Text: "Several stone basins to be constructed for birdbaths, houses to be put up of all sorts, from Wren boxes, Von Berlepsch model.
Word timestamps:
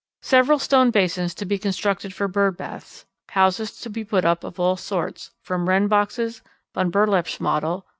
"Several 0.23 0.57
stone 0.57 0.89
basins 0.89 1.35
to 1.35 1.45
be 1.45 1.59
constructed 1.59 2.11
for 2.11 2.27
birdbaths, 2.27 3.05
houses 3.29 3.79
to 3.81 3.89
be 3.91 4.03
put 4.03 4.25
up 4.25 4.43
of 4.43 4.59
all 4.59 4.75
sorts, 4.75 5.29
from 5.43 5.69
Wren 5.69 5.87
boxes, 5.87 6.41
Von 6.73 6.89
Berlepsch 6.91 7.39
model. 7.39 7.85